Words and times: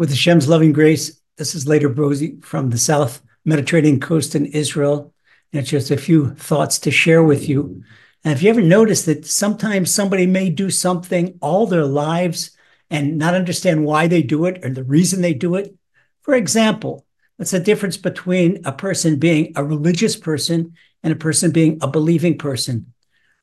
With 0.00 0.08
Hashem's 0.08 0.48
loving 0.48 0.72
grace, 0.72 1.20
this 1.36 1.54
is 1.54 1.66
Lazer 1.66 1.94
Brody 1.94 2.40
from 2.40 2.70
the 2.70 2.78
South 2.78 3.20
Mediterranean 3.44 4.00
coast 4.00 4.34
in 4.34 4.46
Israel. 4.46 5.12
And 5.52 5.66
just 5.66 5.90
a 5.90 5.98
few 5.98 6.30
thoughts 6.36 6.78
to 6.78 6.90
share 6.90 7.22
with 7.22 7.50
you. 7.50 7.82
And 8.24 8.32
have 8.32 8.40
you 8.40 8.48
ever 8.48 8.62
noticed 8.62 9.04
that 9.04 9.26
sometimes 9.26 9.92
somebody 9.92 10.24
may 10.24 10.48
do 10.48 10.70
something 10.70 11.38
all 11.42 11.66
their 11.66 11.84
lives 11.84 12.52
and 12.88 13.18
not 13.18 13.34
understand 13.34 13.84
why 13.84 14.06
they 14.06 14.22
do 14.22 14.46
it 14.46 14.64
or 14.64 14.70
the 14.70 14.84
reason 14.84 15.20
they 15.20 15.34
do 15.34 15.56
it? 15.56 15.76
For 16.22 16.32
example, 16.32 17.04
what's 17.36 17.50
the 17.50 17.60
difference 17.60 17.98
between 17.98 18.62
a 18.64 18.72
person 18.72 19.18
being 19.18 19.52
a 19.54 19.62
religious 19.62 20.16
person 20.16 20.72
and 21.02 21.12
a 21.12 21.16
person 21.16 21.50
being 21.50 21.76
a 21.82 21.86
believing 21.86 22.38
person? 22.38 22.94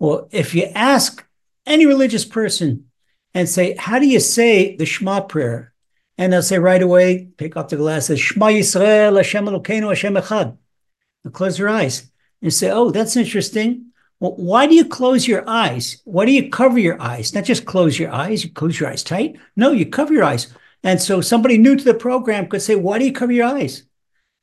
Well, 0.00 0.28
if 0.32 0.52
you 0.56 0.64
ask 0.74 1.24
any 1.64 1.86
religious 1.86 2.24
person 2.24 2.86
and 3.34 3.48
say, 3.48 3.76
How 3.78 4.00
do 4.00 4.08
you 4.08 4.18
say 4.18 4.74
the 4.74 4.84
Shema 4.84 5.20
prayer? 5.20 5.69
And 6.20 6.34
they'll 6.34 6.42
say 6.42 6.58
right 6.58 6.82
away, 6.82 7.30
pick 7.38 7.56
up 7.56 7.70
the 7.70 7.76
glasses, 7.76 8.20
Shema 8.20 8.48
Yisrael, 8.48 9.16
Hashem 9.16 9.46
Elokeinu, 9.46 9.88
Hashem 9.88 10.16
Echad. 10.16 10.54
They'll 11.24 11.32
close 11.32 11.56
their 11.56 11.70
eyes 11.70 12.12
and 12.42 12.52
say, 12.52 12.70
Oh, 12.70 12.90
that's 12.90 13.16
interesting. 13.16 13.86
Well, 14.20 14.34
why 14.36 14.66
do 14.66 14.74
you 14.74 14.84
close 14.84 15.26
your 15.26 15.48
eyes? 15.48 16.02
Why 16.04 16.26
do 16.26 16.32
you 16.32 16.50
cover 16.50 16.78
your 16.78 17.00
eyes? 17.00 17.34
Not 17.34 17.44
just 17.44 17.64
close 17.64 17.98
your 17.98 18.12
eyes, 18.12 18.44
you 18.44 18.50
close 18.50 18.78
your 18.78 18.90
eyes 18.90 19.02
tight. 19.02 19.38
No, 19.56 19.72
you 19.72 19.86
cover 19.86 20.12
your 20.12 20.24
eyes. 20.24 20.52
And 20.82 21.00
so 21.00 21.22
somebody 21.22 21.56
new 21.56 21.74
to 21.74 21.84
the 21.84 21.94
program 21.94 22.48
could 22.48 22.60
say, 22.60 22.76
Why 22.76 22.98
do 22.98 23.06
you 23.06 23.14
cover 23.14 23.32
your 23.32 23.46
eyes? 23.46 23.84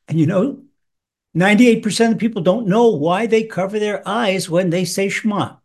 And 0.07 0.19
you 0.19 0.25
know, 0.25 0.63
98% 1.35 2.13
of 2.13 2.17
people 2.17 2.41
don't 2.41 2.65
know 2.65 2.89
why 2.89 3.27
they 3.27 3.43
cover 3.43 3.77
their 3.77 4.01
eyes 4.07 4.49
when 4.49 4.71
they 4.71 4.83
say 4.83 5.09
Shema. 5.09 5.57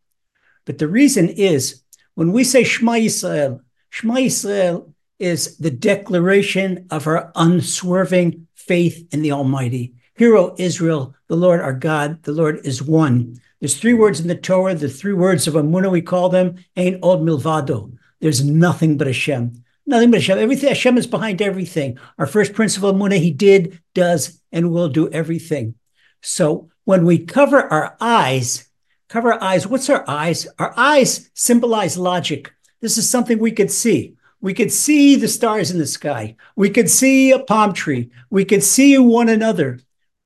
But 0.67 0.77
the 0.77 0.89
reason 0.89 1.31
is 1.31 1.83
when 2.17 2.33
we 2.33 2.45
say 2.45 2.64
Shema 2.64 2.97
Yisrael, 2.97 3.62
Shema 3.89 4.17
Yisrael 4.17 4.92
is 5.23 5.56
the 5.59 5.70
declaration 5.70 6.87
of 6.91 7.06
our 7.06 7.31
unswerving 7.37 8.48
faith 8.55 9.06
in 9.15 9.23
the 9.23 9.33
Almighty. 9.33 9.95
Hear, 10.17 10.37
O 10.37 10.55
Israel, 10.59 11.14
the 11.29 11.37
Lord 11.37 11.61
our 11.61 11.73
God, 11.73 12.25
the 12.25 12.33
Lord 12.33 12.61
is 12.64 12.83
one. 12.83 13.41
There's 13.61 13.79
three 13.79 13.95
words 13.95 14.19
in 14.19 14.27
the 14.27 14.34
Torah, 14.34 14.75
the 14.75 14.89
three 14.89 15.12
words 15.12 15.47
of 15.47 15.55
Amunah, 15.55 15.91
we 15.91 16.03
call 16.03 16.29
them, 16.29 16.56
Ein 16.77 16.98
Od 17.03 17.20
Milvado. 17.20 17.97
There's 18.20 18.45
nothing 18.45 18.98
but 18.98 19.06
Hashem. 19.06 19.64
Nothing 19.87 20.11
but 20.11 20.20
Hashem. 20.20 20.39
Everything, 20.39 20.69
Hashem 20.69 20.98
is 20.98 21.06
behind 21.06 21.41
everything. 21.41 21.98
Our 22.19 22.27
first 22.27 22.53
principle 22.53 22.92
Amunah, 22.92 23.19
He 23.19 23.31
did, 23.31 23.81
does, 23.95 24.41
and 24.51 24.73
will 24.73 24.89
do 24.89 25.09
everything. 25.11 25.77
So 26.20 26.70
when 26.84 27.05
we 27.05 27.19
cover 27.19 27.62
our 27.62 27.97
eyes, 28.01 28.69
cover 29.09 29.34
our 29.34 29.42
eyes, 29.42 29.69
what's 29.69 29.89
our 29.89 30.05
eyes? 30.09 30.48
Our 30.59 30.75
eyes 30.77 31.31
symbolize 31.34 31.97
logic. 31.97 32.53
This 32.81 32.98
is 32.98 33.09
something 33.09 33.39
we 33.39 33.53
could 33.53 33.70
see. 33.70 34.17
We 34.43 34.53
could 34.53 34.73
see 34.73 35.17
the 35.17 35.29
stars 35.29 35.71
in 35.71 35.79
the 35.79 35.87
sky. 35.87 36.37
We 36.57 36.69
could 36.69 36.91
see 36.91 37.31
a 37.31 37.39
palm 37.39 37.73
tree. 37.73 38.11
We 38.29 38.45
could 38.45 38.62
see 38.62 38.98
one 38.98 39.31
another. 39.31 39.79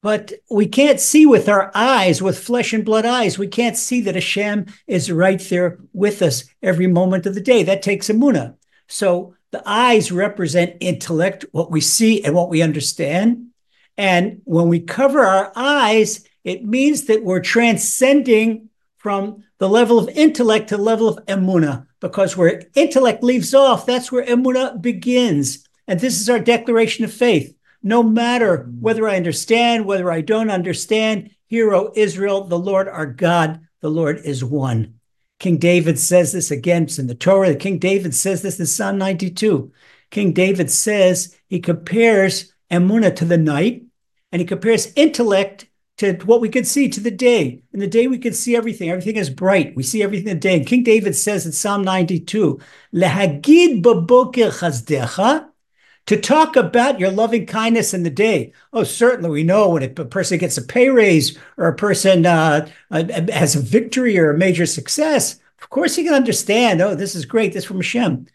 But 0.02 0.32
we 0.50 0.66
can't 0.66 0.98
see 0.98 1.26
with 1.26 1.48
our 1.48 1.70
eyes, 1.74 2.22
with 2.22 2.38
flesh 2.38 2.72
and 2.72 2.84
blood 2.84 3.04
eyes. 3.04 3.38
We 3.38 3.46
can't 3.46 3.76
see 3.76 4.00
that 4.02 4.14
Hashem 4.14 4.66
is 4.86 5.12
right 5.12 5.40
there 5.40 5.78
with 5.92 6.22
us 6.22 6.44
every 6.62 6.86
moment 6.86 7.26
of 7.26 7.34
the 7.34 7.40
day. 7.40 7.62
That 7.62 7.82
takes 7.82 8.08
Amunah. 8.08 8.56
So 8.88 9.34
the 9.50 9.62
eyes 9.66 10.10
represent 10.10 10.76
intellect, 10.80 11.44
what 11.52 11.70
we 11.70 11.80
see 11.80 12.24
and 12.24 12.34
what 12.34 12.48
we 12.48 12.62
understand. 12.62 13.48
And 13.98 14.40
when 14.44 14.68
we 14.68 14.80
cover 14.80 15.24
our 15.24 15.52
eyes, 15.54 16.26
it 16.44 16.64
means 16.64 17.04
that 17.06 17.24
we're 17.24 17.40
transcending 17.40 18.70
from 18.96 19.44
the 19.58 19.68
level 19.68 19.98
of 19.98 20.08
intellect 20.08 20.68
to 20.68 20.76
the 20.76 20.82
level 20.82 21.08
of 21.08 21.24
emuna, 21.26 21.85
because 22.00 22.36
where 22.36 22.62
intellect 22.74 23.22
leaves 23.22 23.54
off, 23.54 23.86
that's 23.86 24.12
where 24.12 24.24
emuna 24.24 24.80
begins. 24.80 25.66
And 25.86 26.00
this 26.00 26.20
is 26.20 26.28
our 26.28 26.38
declaration 26.38 27.04
of 27.04 27.12
faith. 27.12 27.54
No 27.82 28.02
matter 28.02 28.68
whether 28.80 29.08
I 29.08 29.16
understand, 29.16 29.84
whether 29.84 30.10
I 30.10 30.20
don't 30.20 30.50
understand, 30.50 31.30
hear, 31.46 31.72
O 31.74 31.92
Israel, 31.94 32.44
the 32.44 32.58
Lord 32.58 32.88
our 32.88 33.06
God, 33.06 33.60
the 33.80 33.90
Lord 33.90 34.20
is 34.24 34.44
one. 34.44 34.94
King 35.38 35.58
David 35.58 35.98
says 35.98 36.32
this 36.32 36.50
again, 36.50 36.84
it's 36.84 36.98
in 36.98 37.06
the 37.06 37.14
Torah. 37.14 37.54
King 37.54 37.78
David 37.78 38.14
says 38.14 38.42
this 38.42 38.58
in 38.58 38.66
Psalm 38.66 38.98
92. 38.98 39.70
King 40.10 40.32
David 40.32 40.70
says 40.70 41.36
he 41.48 41.60
compares 41.60 42.52
emuna 42.70 43.14
to 43.16 43.24
the 43.24 43.38
night, 43.38 43.84
and 44.32 44.40
he 44.40 44.46
compares 44.46 44.92
intellect 44.96 45.65
to 45.98 46.14
what 46.24 46.40
we 46.40 46.48
could 46.48 46.66
see 46.66 46.88
to 46.88 47.00
the 47.00 47.10
day. 47.10 47.62
In 47.72 47.80
the 47.80 47.86
day, 47.86 48.06
we 48.06 48.18
could 48.18 48.36
see 48.36 48.54
everything. 48.54 48.90
Everything 48.90 49.16
is 49.16 49.30
bright. 49.30 49.74
We 49.74 49.82
see 49.82 50.02
everything 50.02 50.28
in 50.28 50.36
the 50.36 50.40
day. 50.40 50.56
And 50.56 50.66
King 50.66 50.82
David 50.82 51.16
says 51.16 51.46
in 51.46 51.52
Psalm 51.52 51.82
92, 51.82 52.60
Lehagid 52.94 53.82
to 56.06 56.20
talk 56.20 56.54
about 56.54 57.00
your 57.00 57.10
loving 57.10 57.46
kindness 57.46 57.92
in 57.92 58.04
the 58.04 58.10
day. 58.10 58.52
Oh, 58.72 58.84
certainly 58.84 59.30
we 59.30 59.42
know 59.42 59.70
when 59.70 59.82
a 59.82 59.88
person 59.88 60.38
gets 60.38 60.56
a 60.56 60.62
pay 60.62 60.88
raise 60.88 61.36
or 61.56 61.66
a 61.66 61.74
person 61.74 62.26
uh, 62.26 62.68
uh, 62.90 63.04
has 63.32 63.56
a 63.56 63.60
victory 63.60 64.18
or 64.18 64.30
a 64.30 64.38
major 64.38 64.66
success. 64.66 65.40
Of 65.60 65.70
course, 65.70 65.98
you 65.98 66.04
can 66.04 66.14
understand. 66.14 66.80
Oh, 66.80 66.94
this 66.94 67.14
is 67.16 67.24
great. 67.24 67.52
This 67.52 67.64
from 67.64 67.78
Hashem. 67.78 68.26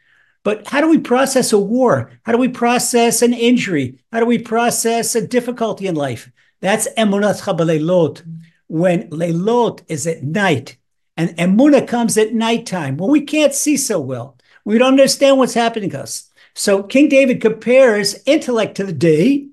But 0.43 0.67
how 0.67 0.81
do 0.81 0.89
we 0.89 0.97
process 0.97 1.53
a 1.53 1.59
war? 1.59 2.11
How 2.23 2.31
do 2.31 2.37
we 2.37 2.49
process 2.49 3.21
an 3.21 3.33
injury? 3.33 3.99
How 4.11 4.19
do 4.19 4.25
we 4.25 4.39
process 4.39 5.15
a 5.15 5.25
difficulty 5.25 5.87
in 5.87 5.95
life? 5.95 6.29
That's 6.61 6.87
emunatcha 6.97 7.57
baleilot. 7.57 8.23
When 8.67 9.09
leilot 9.09 9.81
is 9.87 10.07
at 10.07 10.23
night, 10.23 10.77
and 11.17 11.37
emuna 11.37 11.87
comes 11.87 12.17
at 12.17 12.33
nighttime 12.33 12.97
when 12.97 13.11
we 13.11 13.21
can't 13.21 13.53
see 13.53 13.77
so 13.77 13.99
well. 13.99 14.37
We 14.63 14.77
don't 14.77 14.93
understand 14.93 15.37
what's 15.37 15.53
happening 15.53 15.89
to 15.91 16.01
us. 16.01 16.29
So 16.55 16.83
King 16.83 17.09
David 17.09 17.41
compares 17.41 18.23
intellect 18.25 18.75
to 18.77 18.85
the 18.85 18.93
day, 18.93 19.47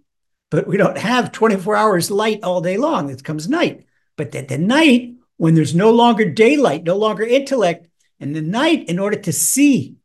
but 0.50 0.66
we 0.66 0.76
don't 0.76 0.98
have 0.98 1.32
24 1.32 1.76
hours 1.76 2.10
light 2.10 2.42
all 2.42 2.60
day 2.60 2.76
long. 2.76 3.10
It 3.10 3.25
comes 3.25 3.48
night. 3.48 3.86
But 4.16 4.34
at 4.34 4.48
the 4.48 4.58
night, 4.58 5.14
when 5.36 5.54
there's 5.54 5.75
no 5.75 5.90
longer 5.90 6.30
daylight, 6.30 6.84
no 6.84 6.96
longer 6.96 7.22
intellect, 7.22 7.88
and 8.20 8.34
the 8.34 8.42
night, 8.42 8.88
in 8.88 8.98
order 8.98 9.19
to 9.20 9.32
see, 9.32 9.96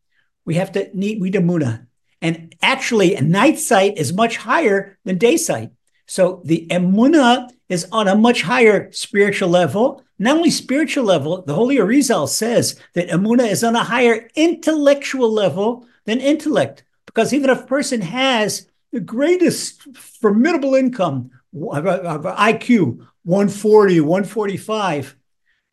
we 0.45 0.55
have 0.55 0.71
to 0.73 0.89
need 0.95 1.19
we. 1.21 1.87
And 2.21 2.55
actually, 2.61 3.15
a 3.15 3.21
night 3.21 3.57
sight 3.57 3.97
is 3.97 4.13
much 4.13 4.37
higher 4.37 4.97
than 5.03 5.17
day 5.17 5.37
sight. 5.37 5.71
So 6.13 6.43
the 6.45 6.67
emuna 6.69 7.49
is 7.69 7.87
on 7.91 8.07
a 8.07 8.15
much 8.15 8.43
higher 8.43 8.91
spiritual 8.91 9.49
level. 9.49 10.03
Not 10.19 10.37
only 10.37 10.51
spiritual 10.51 11.05
level, 11.05 11.41
the 11.41 11.55
Holy 11.55 11.77
Arizal 11.77 12.29
says 12.29 12.79
that 12.93 13.09
emuna 13.09 13.49
is 13.49 13.63
on 13.63 13.75
a 13.75 13.83
higher 13.83 14.29
intellectual 14.35 15.33
level 15.33 15.87
than 16.05 16.19
intellect. 16.19 16.83
Because 17.07 17.33
even 17.33 17.49
if 17.49 17.63
a 17.63 17.65
person 17.65 18.01
has 18.01 18.69
the 18.91 18.99
greatest 18.99 19.81
formidable 19.97 20.75
income, 20.75 21.31
IQ 21.51 23.07
140, 23.23 24.01
145, 24.01 25.15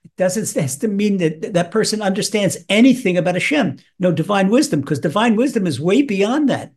it 0.05 0.17
doesn't 0.17 0.59
has 0.59 0.79
to 0.79 0.89
mean 0.89 1.19
that 1.19 1.53
that 1.53 1.71
person 1.71 2.01
understands 2.01 2.57
anything 2.71 3.19
about 3.19 3.35
Hashem. 3.35 3.77
No 3.99 4.11
divine 4.11 4.49
wisdom, 4.49 4.81
because 4.81 5.01
divine 5.01 5.37
wisdom 5.37 5.67
is 5.67 5.79
way 5.79 6.01
beyond 6.01 6.49
that. 6.49 6.73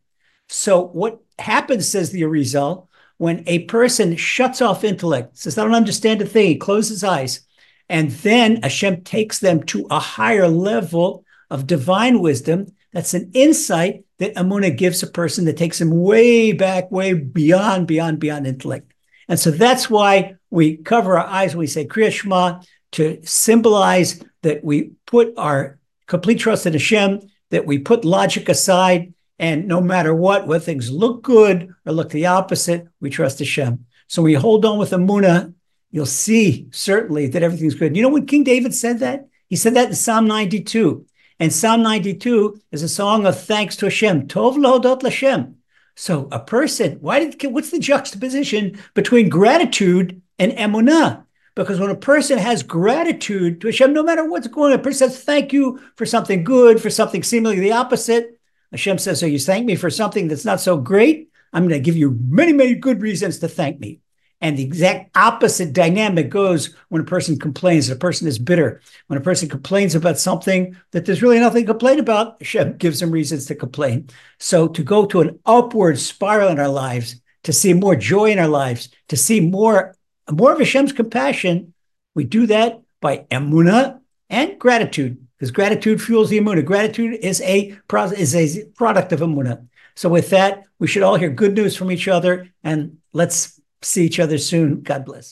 So 0.50 0.88
what 0.88 1.22
happens, 1.40 1.88
says 1.88 2.12
the 2.12 2.24
Arizal, 2.24 2.90
when 3.23 3.41
a 3.47 3.59
person 3.59 4.17
shuts 4.17 4.61
off 4.61 4.84
intellect, 4.84 5.38
says, 5.38 5.57
I 5.57 5.63
don't 5.63 5.73
understand 5.73 6.22
a 6.22 6.25
thing, 6.25 6.47
he 6.47 6.56
closes 6.57 6.89
his 6.89 7.03
eyes, 7.06 7.39
and 7.88 8.11
then 8.11 8.61
Hashem 8.61 9.06
takes 9.06 9.39
them 9.39 9.63
to 9.67 9.88
a 9.89 9.97
higher 9.97 10.50
level 10.50 11.23
of 11.50 11.66
divine 11.66 12.19
wisdom. 12.19 12.73
That's 12.91 13.13
an 13.13 13.31
insight 13.33 14.03
that 14.18 14.36
Amunah 14.36 14.77
gives 14.77 15.03
a 15.03 15.07
person 15.07 15.45
that 15.45 15.56
takes 15.56 15.80
him 15.80 15.92
way 15.92 16.51
back, 16.51 16.92
way 16.92 17.13
beyond, 17.13 17.88
beyond, 17.88 18.19
beyond 18.19 18.45
intellect. 18.45 18.92
And 19.30 19.39
so 19.39 19.51
that's 19.51 19.89
why 19.89 20.36
we 20.50 20.75
cover 20.75 21.18
our 21.18 21.25
eyes 21.25 21.56
when 21.56 21.62
we 21.62 21.68
say 21.68 21.88
Kriya 21.88 22.12
Shema 22.12 22.59
to 22.92 23.21
symbolize 23.24 24.21
that 24.42 24.65
we 24.65 24.92
put 25.06 25.33
our 25.38 25.80
complete 26.07 26.39
trust 26.39 26.65
in 26.65 26.74
Hashem, 26.74 27.21
that 27.51 27.65
we 27.65 27.80
put 27.80 28.03
logic 28.03 28.50
aside, 28.50 29.13
and 29.39 29.68
no 29.68 29.81
matter 29.81 30.13
what, 30.13 30.47
whether 30.47 30.63
things 30.63 30.91
look 30.91 31.24
good 31.24 31.74
or 31.85 31.94
look 31.94 32.09
the 32.09 32.27
opposite, 32.27 32.88
we 33.00 33.09
trust 33.09 33.39
Hashem. 33.39 33.85
So 34.07 34.21
we 34.21 34.33
hold 34.33 34.65
on 34.65 34.77
with 34.77 34.91
Amunah, 34.91 35.53
you'll 35.91 36.06
see 36.06 36.68
certainly 36.71 37.27
that 37.27 37.44
everything's 37.44 37.75
good. 37.75 37.95
You 37.95 38.03
know 38.03 38.09
when 38.09 38.25
King 38.25 38.44
David 38.44 38.74
said 38.74 39.00
that? 39.00 39.27
He 39.47 39.56
said 39.56 39.75
that 39.75 39.89
in 39.89 39.95
Psalm 39.95 40.27
92. 40.27 41.06
And 41.39 41.51
Psalm 41.51 41.81
92 41.81 42.62
is 42.71 42.83
a 42.83 42.89
song 42.89 43.25
of 43.25 43.39
thanks 43.39 43.75
to 43.77 43.88
Hashem. 43.88 44.27
Tov 44.27 44.56
lehodot 44.56 45.01
Hashem. 45.01 45.57
So 45.95 46.27
a 46.31 46.39
person, 46.39 46.97
why 47.01 47.19
did 47.19 47.53
what's 47.53 47.71
the 47.71 47.80
juxtaposition 47.80 48.80
between 48.94 49.30
gratitude 49.30 50.21
and 50.39 50.51
emunah? 50.53 51.25
Because 51.56 51.80
when 51.80 51.91
a 51.91 51.95
person 51.95 52.39
has 52.39 52.63
gratitude 52.63 53.62
to 53.62 53.68
Hashem, 53.68 53.94
no 53.94 54.01
matter 54.01 54.27
what's 54.27 54.47
going 54.47 54.74
on, 54.74 54.80
a 54.80 54.81
person 54.81 55.09
says, 55.09 55.24
thank 55.24 55.53
you 55.53 55.80
for 55.95 56.06
something 56.06 56.44
good, 56.44 56.81
for 56.81 56.89
something 56.89 57.21
seemingly 57.21 57.59
the 57.59 57.74
opposite. 57.74 58.39
Hashem 58.73 58.97
says, 58.97 59.19
So 59.19 59.25
you 59.25 59.39
thank 59.39 59.65
me 59.65 59.75
for 59.75 59.89
something 59.89 60.27
that's 60.27 60.45
not 60.45 60.59
so 60.59 60.77
great? 60.77 61.29
I'm 61.53 61.67
going 61.67 61.79
to 61.79 61.85
give 61.85 61.95
you 61.95 62.17
many, 62.27 62.51
many 62.51 62.73
good 62.75 63.01
reasons 63.01 63.39
to 63.39 63.47
thank 63.47 63.79
me. 63.79 63.99
And 64.41 64.57
the 64.57 64.63
exact 64.63 65.15
opposite 65.15 65.71
dynamic 65.71 66.29
goes 66.29 66.75
when 66.89 67.01
a 67.01 67.05
person 67.05 67.39
complains, 67.39 67.89
a 67.89 67.95
person 67.95 68.27
is 68.27 68.37
bitter. 68.37 68.81
When 69.07 69.17
a 69.17 69.23
person 69.23 69.47
complains 69.47 69.95
about 69.95 70.19
something 70.19 70.75
that 70.91 71.05
there's 71.05 71.21
really 71.21 71.39
nothing 71.39 71.65
to 71.65 71.71
complain 71.71 71.99
about, 71.99 72.41
Hashem 72.41 72.77
gives 72.77 72.99
them 72.99 73.11
reasons 73.11 73.45
to 73.45 73.55
complain. 73.55 74.09
So 74.39 74.67
to 74.67 74.83
go 74.83 75.05
to 75.05 75.21
an 75.21 75.39
upward 75.45 75.97
spiral 75.97 76.49
in 76.49 76.59
our 76.59 76.67
lives, 76.67 77.21
to 77.43 77.53
see 77.53 77.73
more 77.73 77.95
joy 77.95 78.31
in 78.31 78.39
our 78.39 78.47
lives, 78.49 78.89
to 79.09 79.15
see 79.15 79.39
more, 79.39 79.95
more 80.29 80.51
of 80.51 80.59
Hashem's 80.59 80.91
compassion, 80.91 81.73
we 82.15 82.23
do 82.23 82.47
that 82.47 82.81
by 82.99 83.19
emuna 83.31 84.01
and 84.29 84.59
gratitude, 84.59 85.22
because 85.44 85.51
gratitude 85.51 86.01
fuels 86.01 86.30
the 86.30 86.40
emuna. 86.40 86.63
Gratitude 86.63 87.19
is 87.22 87.42
a, 87.42 87.75
is 88.18 88.34
a 88.34 88.63
product 88.78 89.12
of 89.12 89.19
emuna. 89.19 89.68
So 89.94 90.07
with 90.07 90.30
that, 90.30 90.63
we 90.80 90.88
should 90.88 91.04
all 91.04 91.18
hear 91.18 91.30
good 91.30 91.54
news 91.54 91.75
from 91.75 91.92
each 91.92 92.07
other 92.07 92.48
and 92.63 93.00
let's 93.12 93.60
see 93.81 94.06
each 94.06 94.22
other 94.22 94.38
soon. 94.38 94.84
God 94.84 95.04
bless. 95.04 95.31